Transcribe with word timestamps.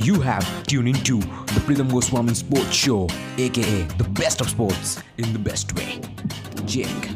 You 0.00 0.20
have 0.20 0.46
tuned 0.62 0.86
into 0.86 1.18
the 1.18 1.60
Pritham 1.66 1.90
Goswami 1.90 2.32
Sports 2.32 2.72
Show, 2.72 3.08
aka 3.36 3.82
the 3.98 4.08
best 4.10 4.40
of 4.40 4.48
sports 4.48 5.02
in 5.16 5.32
the 5.32 5.40
best 5.40 5.74
way. 5.74 6.00
Jake. 6.64 7.08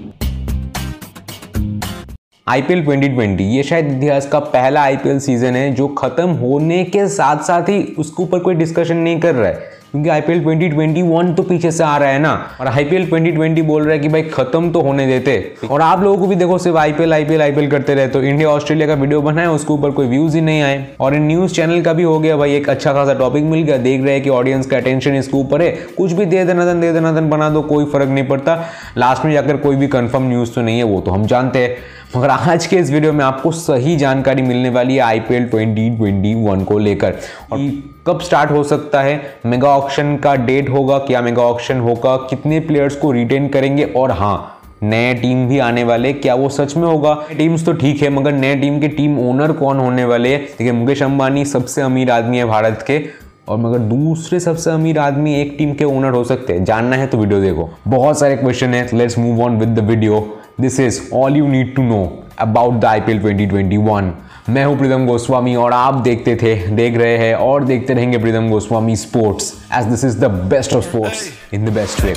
IPL 2.47 2.85
2020 2.87 3.41
ये 3.41 3.63
शायद 3.63 3.91
इतिहास 3.93 4.29
का 4.33 4.39
पहला 4.55 4.83
IPL 4.83 5.19
season 5.21 5.57
है 5.57 5.71
जो 5.75 5.87
खत्म 5.99 6.29
होने 6.41 6.83
के 6.85 7.07
साथ 7.09 7.45
साथ 7.47 7.68
ही 7.68 7.82
उसके 7.98 8.23
ऊपर 8.23 8.39
कोई 8.43 8.55
डिस्कशन 8.55 8.96
नहीं 8.96 9.21
कर 9.21 9.35
रहा 9.35 9.49
है 9.49 9.71
क्योंकि 9.93 10.09
आईपीएल 10.09 10.38
2021 10.40 11.34
तो 11.36 11.43
पीछे 11.43 11.70
से 11.70 11.84
आ 11.84 11.96
रहा 11.96 12.09
है 12.09 12.18
ना। 12.18 12.30
और 12.61 12.66
आईपीएल 12.66 13.04
2020 13.06 13.62
बोल 13.62 13.82
रहा 13.82 13.92
है 13.92 13.98
कि 13.98 14.09
भाई 14.09 14.22
खत्म 14.24 14.70
तो 14.72 14.80
होने 14.80 15.06
देते। 15.06 15.34
और 15.70 15.80
आप 15.80 16.02
लोगों 16.02 16.18
को 16.18 16.27
भी 16.27 16.36
देखो, 16.36 16.59
सिर्फ़ 16.59 16.79
आईपीएल 16.79 17.12
आईपीएल 17.14 17.42
आईपीएल 17.42 17.70
करते 17.70 17.95
रहे 17.95 18.09
तो 18.09 18.23
इंडिया 18.23 18.48
ऑस्ट्रेलिया 18.48 18.86
का 18.86 18.95
वीडियो 18.95 19.20
बनाए, 19.23 19.46
उसके 19.46 19.73
ऊपर 19.73 19.91
कोई 19.91 20.06
व्यूज़ 20.06 20.34
ही 20.34 20.41
नहीं 20.41 20.62
आए। 20.62 20.84
और 21.00 21.14
इन 21.14 21.27
न्यूज़ 21.27 21.55
चैनल 21.55 21.82
का 21.82 21.92
भी 21.92 22.02
हो 22.02 22.18
गया 22.18 22.36
भाई, 22.36 22.55
एक 22.55 22.68
अच्छा 22.70 22.92
खासा 22.92 23.14
टॉपिक 23.14 23.45
मिल 23.45 23.62
गया। 23.62 23.77
देख 23.78 24.02
रहे 24.05 24.14
हैं 24.14 24.23
कि 24.23 24.30
ऑडियंस 24.30 24.66
का 24.66 24.77
अटेंशन 24.77 25.14
इसके 25.14 25.36
ऊपर 25.36 25.62
है। 25.62 25.70
कुछ 25.97 26.12
भी 26.12 26.27
दे 26.27 26.45
देना 26.45 26.72
दे 26.74 26.92
देना 26.92 27.12
बना 27.12 27.50
दो, 27.50 27.62
कोई 27.62 27.84
फ़र्क 27.84 28.09
नहीं 28.09 28.27
पड़ता। 28.28 28.62
लास्ट 28.98 29.24
में 29.24 29.33
जाकर 29.33 29.56
कोई 29.56 29.77
भी 29.77 29.86
कंफर्म 29.88 30.28
न्यूज़ 30.28 30.52
तो 30.52 30.61
नहीं 30.61 30.78
है, 30.78 30.84
वो 30.84 31.00
तो 31.00 31.11
हम 31.11 31.27
जानते 31.27 31.59
हैं। 31.59 31.77
मगर 32.16 32.30
आज 32.30 32.66
के 32.66 32.77
इस 32.77 32.91
वीडियो 32.91 33.12
में 33.12 33.25
आपको 33.25 33.51
सही 33.51 33.97
जानकारी 33.97 34.43
मिलने 34.43 34.70
वाली 34.70 34.95
है 34.95 35.01
आईपीएल 35.01 35.45
2021 35.48 36.65
को 36.65 36.79
लेकर। 36.79 37.15
और 37.53 37.59
कब 38.07 38.20
स्टार्ट 38.20 38.51
हो 38.51 38.62
सकता 38.65 39.01
है? 39.01 39.20
मेगा 39.47 39.69
ऑक्शन 39.69 40.17
का 40.17 40.34
डेट 40.34 40.69
होगा? 40.70 40.98
क्या 40.98 41.23
मेगा 41.23 41.43
ऑक्शन 41.43 41.80
होगा? 41.80 42.17
कितने 42.30 42.59
प्लेयर्स 42.61 42.97
को 42.97 43.12
रिटेन 43.12 43.48
करेंगे? 43.48 43.84
और 43.84 44.11
हाँ 44.11 44.59
नए 44.83 45.15
टीम 45.15 45.47
भी 45.48 45.59
आने 45.59 45.84
वाले 45.84 46.12
क्या 46.12 46.34
वो 46.34 46.48
सच 46.48 46.77
में 46.77 46.87
होगा? 46.87 47.15
टीम्स 47.39 47.65
तो 47.65 47.73
ठीक 47.73 48.03
है 48.03 48.11
मगर 48.11 48.33
नए 48.33 48.55
टीम 48.56 48.79
के 48.81 48.89
टीम 48.89 49.19
ओनर 49.20 49.53
कौन 49.53 49.79
होने 49.79 50.05
वाले 50.05 50.34
हैं? 50.34 50.45
देखिए 50.45 50.73
मुकेश 50.73 51.03
अंबानी 51.03 51.45
सबसे 51.45 51.83
अमीर 51.83 52.11
आदमी 52.11 52.39
है 52.39 52.45
भारत 52.45 52.84
के 52.87 53.01
और 53.48 53.59
मगर 53.59 53.79
दूसरे 53.79 54.41
सबसे 54.41 54.70
अमीर 54.70 54.98
आदमी 54.98 55.34
एक 55.34 55.55
टीम 55.58 55.73
के 55.73 55.84
ओनर 55.84 56.11
हो 56.11 56.25
सकते 56.25 56.53
हैं। 56.53 56.64
जानना 56.64 56.97
है 56.97 57.06
तो 57.06 57.19
वीडियो 57.19 57.41
देखो। 57.41 57.69
बहुत 57.89 58.19
सारे 58.19 58.36
क्वेश्चन 58.36 58.75
है। 58.75 58.89
Let's 58.95 59.19
move 59.19 59.42
on 59.45 59.58
with 59.58 59.69
the 59.69 59.89
video 59.89 60.20
this 60.61 60.81
is 60.81 61.00
all 61.14 61.36
you 61.36 61.47
need 61.48 61.75
to 61.77 61.83
know 61.83 62.03
about 62.39 62.75
the 62.75 62.84
IPL 62.84 63.20
2021 63.22 64.11
मैं 64.48 64.64
हूँ 64.64 64.77
प्रीतम 64.78 65.06
गोस्वामी 65.06 65.55
और 65.55 65.72
आप 65.72 65.95
देखते 66.05 66.34
थे 66.36 66.55
देख 66.77 66.97
रहे 66.98 67.17
हैं 67.19 67.34
और 67.34 67.64
देखते 67.64 67.95
रहेंगे 67.95 68.19
Pritam 68.19 68.48
Goswami 68.50 68.97
sports 68.97 69.53
edge 69.78 69.84
this 69.84 70.05
is 70.05 70.19
the 70.19 70.30
best 70.50 70.75
of 70.75 70.84
sports 70.84 71.28
in 71.55 71.64
the 71.64 71.75
best 71.75 72.00
way 72.00 72.14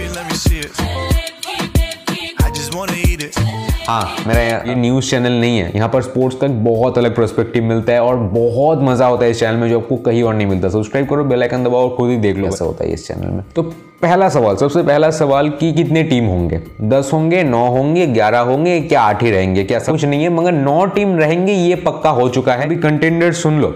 हाँ 3.87 4.23
मेरा 4.27 4.41
ये 4.41 4.73
न्यूज़ 4.75 5.09
चैनल 5.09 5.31
नहीं 5.31 5.57
है। 5.59 5.71
यहाँ 5.75 5.87
पर 5.89 6.01
स्पोर्ट्स 6.01 6.37
का 6.37 6.47
बहुत 6.47 6.97
अलग 6.97 7.15
पर्सपेक्टिव 7.15 7.63
मिलता 7.63 7.93
है 7.93 8.01
और 8.01 8.15
बहुत 8.17 8.79
मज़ा 8.83 9.07
होता 9.07 9.25
है 9.25 9.31
इस 9.31 9.39
चैनल 9.39 9.57
में 9.57 9.67
जो 9.69 9.79
आपको 9.79 9.97
कहीं 9.97 10.23
और 10.23 10.33
नहीं 10.33 10.47
मिलता। 10.47 10.69
सब्सक्राइब 10.69 11.07
करो 11.09 11.23
बेल 11.23 11.41
आइकन 11.41 11.63
दबाओ 11.63 11.89
और 11.89 11.95
खुद 11.97 12.09
ही 12.09 12.15
देख 12.17 12.37
लो 12.37 12.47
ऐसा 12.47 12.65
होता 12.65 12.83
है 12.83 12.93
इस 12.93 13.07
चैनल 13.07 13.27
में? 13.27 13.43
तो 13.55 13.63
पहला 14.01 14.29
सवाल 14.29 14.55
सबसे 14.55 14.83
पहला 14.83 15.09
सवाल 15.11 15.49
कि 15.49 15.71
कितने 15.73 16.03
टीम 16.03 16.25
होंगे? 16.25 16.61
दस 16.83 17.09
होंगे 17.13 17.43
नौ 17.43 17.65
होंगे 17.67 18.07
ग्यारह 18.07 18.39
होंगे 18.39 18.79
क्या 18.81 19.01
आठ 19.01 19.23
ही 19.23 19.31
रहेंगे? 19.31 19.63
क्या 19.63 19.79
सब 19.79 19.91
कुछ 19.91 20.05
नहीं 20.05 20.23
है 20.23 20.29
मगर 20.29 20.51
नौ 20.51 20.85
टीम 20.85 21.15
रहेंगे 21.17 21.53
ये 21.53 21.75
पक्का 21.75 22.09
हो 22.09 22.27
चुका 22.29 22.53
है। 22.53 22.65
अभी 22.65 22.75
कंटेंडर 22.77 23.31
सुन 23.33 23.59
लो। 23.59 23.73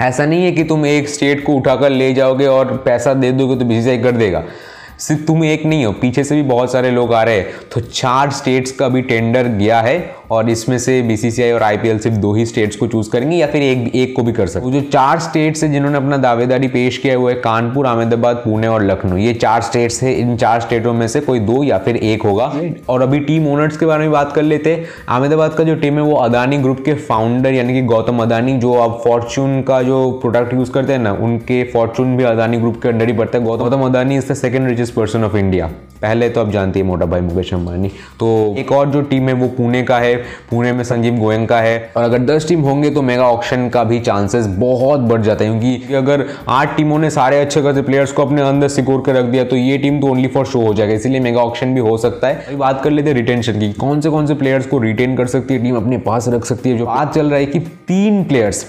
ऐसा 0.00 0.26
नहीं 0.26 0.44
है 0.44 0.52
कि 0.52 0.64
तुम 0.64 0.86
एक 0.86 1.08
स्टेट 1.08 1.44
को 1.46 1.52
उठाकर 1.52 1.90
ले 1.90 2.12
जाओगे 2.14 2.46
और 2.46 2.76
पैसा 2.76 3.14
दे 3.14 3.32
दोगे 3.32 3.56
तो 3.56 3.64
बीसीसीआई 3.64 3.98
कर 3.98 4.12
देगा। 4.12 4.44
सिर्फ़ 4.98 5.22
तुम 5.22 5.44
एक 5.44 5.64
नहीं 5.66 5.84
हो 5.84 5.92
पीछे 5.92 6.24
से 6.24 6.34
भी 6.34 6.42
बहुत 6.44 6.72
सारे 6.72 6.90
लोग 6.90 7.14
आ 7.14 7.22
रहे 7.22 7.36
हैं। 7.36 7.46
तो 7.74 7.80
चार 7.82 8.30
स्टेट्स 8.30 8.72
का 8.72 8.88
भी 8.88 9.02
टेंडर 9.02 9.46
गया 9.48 9.80
है 9.80 10.14
और 10.30 10.50
इसमें 10.50 10.78
से 10.78 11.00
बीसीसीआई 11.02 11.50
और 11.52 11.62
आईपीएल 11.62 11.98
सिर्फ़ 11.98 12.16
दो 12.16 12.32
ही 12.34 12.44
स्टेट्स 12.46 12.76
को 12.76 12.86
चूज़ 12.86 13.10
करेंगे 13.10 13.36
या 13.36 13.46
फिर 13.46 13.62
एक 13.62 13.94
एक 13.94 14.14
को 14.16 14.22
भी 14.22 14.32
कर 14.32 14.46
सकते 14.46 14.70
जो 14.70 14.80
चार 14.82 15.18
स्टेट्स 15.20 15.62
है 15.64 15.70
जिन्होंने 15.72 15.96
अपना 15.96 16.16
दावेदारी 16.16 16.68
पेश 16.68 16.98
किया 16.98 17.12
है 17.12 17.18
वो 17.18 17.28
है 17.28 17.34
कानपुर 17.36 17.86
अहमदाबाद 17.86 18.36
पुणे 18.36 18.66
और 18.66 18.84
लखनऊ। 18.84 19.16
ये 19.16 19.34
चार 19.34 19.62
स्टेट्स 19.62 20.02
है 20.02 20.12
इन 20.12 20.36
चार 20.36 20.60
स्टेटों 20.60 20.92
में 20.92 21.06
से 21.08 21.20
कोई 21.20 21.40
दो 21.40 21.62
या 21.64 21.78
फिर 21.78 21.96
एक 21.96 22.22
होगा। 22.22 22.52
और 22.88 23.02
अभी 23.02 23.20
टीम 23.20 23.46
ओनर्स 23.48 23.76
के 23.76 23.86
बारे 23.86 24.02
में 24.02 24.12
बात 24.12 24.32
कर 24.32 24.42
लेते 24.42 24.74
हैं। 24.74 24.84
अहमदाबाद 25.08 25.54
का 25.54 25.64
जो 25.64 25.74
टीम 25.74 25.94
है 25.94 26.02
वो 26.02 26.14
अदानी 26.18 26.58
ग्रुप 26.58 26.84
के 26.84 26.94
फाउंडर 27.02 27.52
यानी 27.52 27.74
कि 27.74 27.82
गौतम 27.84 28.22
अदानी 28.22 28.56
जो 28.58 28.72
अब 28.74 29.00
फॉर्चून 29.04 29.60
का 29.62 29.82
जो 29.82 30.10
प्रोडक्ट 30.22 30.54
यूज़ 30.54 30.70
करते 30.70 30.92
हैं 30.92 31.00
ना 31.00 31.12
उनके 31.22 31.62
फॉर्चून 31.64 32.16
भी 32.16 32.24
अदानी 32.24 32.56
ग्रुप 32.56 32.80
के 32.82 32.88
अंडर 32.88 33.06
ही 33.06 33.12
पड़ता 33.12 33.38
है। 33.38 33.44
Gautam 33.44 33.82
Adani 33.82 34.18
the 34.20 34.34
second 34.34 34.68
richest 34.82 34.94
person 34.94 35.24
of 35.24 35.36
India 35.36 35.66
पहले 36.02 36.28
तो 36.28 36.40
आप 36.40 36.50
जानते 36.50 36.78
हैं 36.78 36.86
मोटा 36.86 37.06
भाई 37.06 37.20
मुकेश 37.20 37.52
अंबानी। 37.54 37.88
तो 38.20 38.28
एक 38.58 38.70
और 38.72 38.88
जो 38.90 39.00
टीम 39.02 39.28
है 39.28 39.34
वो 39.34 39.48
पुणे 39.48 39.82
का 39.82 39.98
है। 39.98 40.14
पुणे 40.50 40.72
में 40.72 40.82
संजीव 40.84 41.18
गोयंका 41.18 41.60
है। 41.60 41.92
और 41.96 42.04
अगर 42.04 42.18
दस 42.26 42.48
टीम 42.48 42.60
होंगे 42.60 42.90
तो 42.90 43.02
मेगा 43.02 43.28
ऑक्शन 43.28 43.68
का 43.68 43.84
भी 43.84 44.00
चांसेस 44.00 44.46
बहुत 44.58 45.00
बढ़ 45.00 45.22
जाता 45.22 45.44
है। 45.44 45.50
क्योंकि 45.50 45.94
अगर 45.94 46.24
आठ 46.48 46.76
टीमों 46.76 46.98
ने 46.98 47.10
सारे 47.10 47.40
अच्छे 47.40 47.62
खासे 47.62 47.82
प्लेयर्स 47.82 48.12
को 48.12 48.22
अपने 48.22 48.42
अंदर 48.42 48.68
सिक्योर 48.68 49.02
कर 49.06 49.14
रख 49.14 49.24
दिया 49.24 49.44
तो 49.44 49.56
ये 49.56 49.78
टीम 49.78 50.00
तो 50.00 50.06
ओनली 50.06 50.28
फॉर 50.28 50.46
शो 50.46 50.60
हो 50.60 50.74
जाएगा। 50.74 50.94
इसीलिए 50.94 51.20
मेगा 51.20 51.40
ऑक्शन 51.40 51.74
भी 51.74 51.80
हो 51.80 51.96
सकता 51.98 52.28
है। 52.28 52.44
अभी 52.48 52.56
बात 52.56 52.82
कर 52.84 52.90
लेते 52.90 53.10
हैं 53.10 53.16
रिटेंशन 53.16 53.60
की। 53.60 53.72
कौन 53.72 54.00
से 54.00 54.10
कौन 54.10 54.26
से 54.26 54.34
प्लेयर्स 54.34 54.66
को 54.66 54.78
रिटेन 54.78 55.16
कर 55.16 55.26
सकती 55.26 55.54
है? 55.54 55.62
टीम 55.62 55.76
अपने 55.76 55.98
पास 55.98 56.28
रख 56.28 56.44
सकती 56.44 56.70
है। 56.70 56.78
जो 56.78 56.86
बात 56.86 57.14
चल 57.14 57.30
रहा 57.30 57.38
है 57.38 57.46
कि 57.46 57.58
तीन 57.88 58.24
प्लेयर्स 58.24 58.66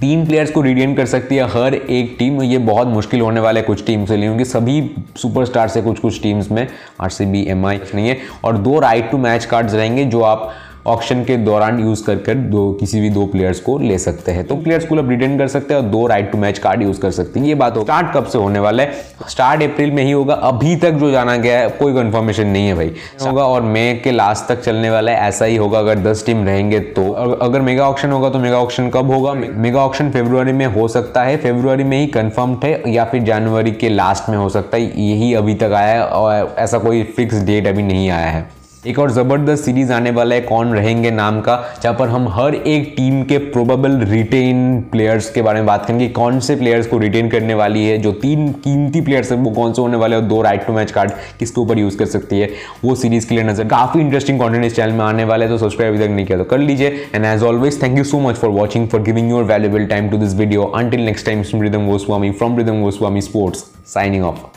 तीन 0.00 0.24
प्लेयर्स 0.26 0.50
को 0.50 0.60
रिडीम 0.60 0.94
कर 0.94 1.06
सकती 1.06 1.36
है 1.36 1.44
हर 1.48 1.74
एक 1.74 2.14
टीम 2.18 2.42
ये 2.42 2.58
बहुत 2.58 2.86
मुश्किल 2.86 3.20
होने 3.20 3.40
वाला 3.40 3.60
है 3.60 3.66
कुछ 3.66 3.84
टीम 3.86 4.04
से 4.04 4.16
लिए 4.16 4.28
क्योंकि 4.28 4.44
सभी 4.44 4.90
सुपरस्टार 5.16 5.68
से 5.68 5.82
कुछ 5.82 5.98
कुछ 5.98 6.22
टीम्स 6.22 6.50
में 6.50 6.66
R 7.00 7.10
C 7.10 7.26
B 7.26 7.44
M 7.48 7.66
I 7.66 7.80
नहीं 7.94 8.08
है। 8.08 8.18
और 8.44 8.58
दो 8.58 8.78
राइट 8.78 9.10
टू 9.10 9.18
मैच 9.18 9.44
कार्ड्स 9.44 9.74
रहेंगे 9.74 10.04
जो 10.04 10.20
आप 10.22 10.52
ऑक्शन 10.88 11.22
के 11.24 11.36
दौरान 11.36 11.80
यूज़ 11.80 12.04
कर 12.04 12.16
कर 12.18 12.34
दो 12.34 12.72
किसी 12.72 13.00
भी 13.00 13.10
दो 13.10 13.24
प्लेयर्स 13.26 13.60
को 13.60 13.78
ले 13.78 13.98
सकते 13.98 14.32
हैं। 14.32 14.44
तो 14.44 14.56
प्लेयर्स 14.56 14.86
को 14.86 14.96
आप 14.96 15.08
रिटेन 15.08 15.36
कर 15.38 15.48
सकते 15.48 15.74
हैं 15.74 15.80
और 15.80 15.86
दो 15.88 16.06
right 16.06 16.30
to 16.32 16.38
match 16.38 16.58
card 16.58 16.82
use 16.82 17.00
कर 17.00 17.10
सकते 17.10 17.40
हैं। 17.40 17.46
ये 17.46 17.54
बात 17.54 17.76
हो 17.76 17.82
स्टार्ट 17.82 18.12
कब 18.14 18.26
से 18.26 18.38
होने 18.38 18.58
वाला 18.58 18.82
है? 18.82 18.92
स्टार्ट 19.28 19.62
अप्रैल 19.62 19.90
में 19.90 20.02
ही 20.04 20.10
होगा। 20.10 20.34
अभी 20.34 20.74
तक 20.76 20.90
जो 20.90 21.10
जाना 21.10 21.36
गया 21.36 21.58
है 21.60 21.68
कोई 21.70 21.94
कंफर्मेशन 21.94 22.46
नहीं 22.46 22.66
है 22.68 22.74
भाई। 22.74 22.92
होगा 23.22 23.44
और 23.44 23.62
मई 23.62 24.00
के 24.04 24.10
लास्ट 24.10 24.48
तक 24.48 24.60
चलने 24.60 24.90
वाला 24.90 25.12
है। 25.12 25.28
ऐसा 25.28 25.44
ही 25.44 25.56
होगा 25.56 25.78
अगर 25.78 25.98
दस 26.00 26.24
टीम 26.26 26.44
रहेंगे 26.44 26.80
तो। 26.80 27.10
अगर 27.12 27.60
मेगा 27.60 27.88
ऑक्शन 27.88 28.10
होगा 28.10 28.30
तो 28.30 28.38
मेगा 28.38 28.58
ऑक्शन 28.58 28.90
कब 28.90 29.10
होगा? 29.10 29.34
मेगा 29.34 29.80
ऑक्शन 29.80 30.10
फेब्रुआरी 30.10 30.52
में 30.52 30.66
हो 30.66 30.88
सकता 30.88 31.22
है। 31.22 31.36
फेब्रुआरी 31.36 31.84
में 31.84 31.98
ही 32.00 32.06
कंफर्म्ड 32.08 32.64
है 32.64 32.82
या 32.92 33.04
फिर 33.04 33.22
जनवरी 33.22 33.72
के 33.72 33.88
लास्ट 33.88 34.28
में 34.30 34.36
हो 34.36 34.48
सकता 34.48 34.76
है। 34.76 34.82
यही 34.82 35.32
अभी 35.34 35.54
तक 35.54 35.72
आया 35.74 35.94
है 35.94 36.06
और 36.06 36.54
ऐसा 36.58 36.78
कोई 36.78 37.02
फिक्स 37.16 37.42
डेट 37.42 37.66
अभी 37.66 37.82
नहीं 37.82 38.10
आया 38.10 38.26
है। 38.26 38.57
एक 38.88 38.98
और 38.98 39.10
ज़बरदस्त 39.10 39.64
सीरीज़ 39.64 39.92
आने 39.92 40.10
वाला 40.10 40.34
है, 40.34 40.40
कौन 40.42 40.72
रहेंगे 40.74 41.10
नाम 41.10 41.40
का, 41.40 41.56
जहाँ 41.82 41.94
पर 41.94 42.08
हम 42.08 42.28
हर 42.32 42.54
एक 42.54 42.92
टीम 42.96 43.22
के 43.22 43.38
प्रोबेबल 43.48 43.96
रिटेन 44.00 44.80
प्लेयर्स 44.92 45.30
के 45.30 45.42
बारे 45.42 45.60
में 45.60 45.66
बात 45.66 45.84
करेंगे 45.86 46.08
कौन 46.10 46.38
से 46.40 46.56
प्लेयर्स 46.56 46.86
को 46.86 46.98
रिटेन 46.98 47.28
करने 47.30 47.54
वाली 47.54 47.84
है, 47.86 47.98
जो 47.98 48.12
तीन 48.14 48.48
कीमती 48.58 49.00
प्लेयर्स 49.00 49.32
है, 49.32 49.38
वो 49.38 49.50
कौन 49.52 49.72
से 49.72 49.82
होने 49.82 49.96
वाले 49.96 50.16
और 50.16 50.22
दो 50.24 50.40
राइट 50.42 50.66
टू 50.66 50.72
मैच 50.72 50.90
कार्ड 50.92 51.12
किसके 51.38 51.60
ऊपर 51.60 51.78
यूज़ 51.78 51.98
कर 51.98 52.06
सकती 52.08 52.40
है, 52.40 52.50
वो 52.84 52.94
सीरीज़ 52.94 53.28
के 53.28 53.34
लिए 53.34 53.44
नज़र। 53.44 53.68
काफ़ी 53.68 54.00
इंटरेस्टिंग 54.00 54.38
कॉन्टेंट 54.38 54.64
इस 54.64 54.76
चैनल 54.76 54.92
में 54.92 55.04
आने 55.04 55.24
वाले 55.24 55.48
तो 55.48 55.58
सब्सक्राइब 55.58 55.94
अभी 55.94 56.04
तक 56.04 56.10
नहीं 56.10 56.26
किया 56.26 56.38
तो 56.38 56.44
कर 56.44 56.58
लीजिए। 56.58 56.88
And 57.14 57.24
as 57.24 57.42
always 57.44 57.82
thank 57.82 57.98
you 57.98 58.04
so 58.04 58.20
much 58.20 58.36
for 58.36 58.50
watching 58.50 58.88
for 58.88 59.02
giving 59.02 59.30
your 59.30 59.44
valuable 59.44 59.86
time 59.86 60.08
to 60.10 60.18
this 60.18 60.34
video 60.36 60.64
until 60.64 61.04
next 61.04 61.26
time 61.26 61.62
Rhythm 61.62 61.86
Goswami 61.88 62.30
from 62.30 62.58
Rhythm 62.58 62.82
Goswami 62.82 63.20
sports 63.22 63.64
signing 63.86 64.24
off 64.24 64.56